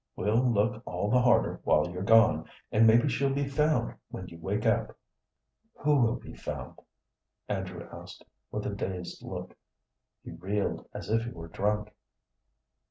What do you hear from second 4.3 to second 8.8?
wake up." "Who will be found?" Andrew asked, with a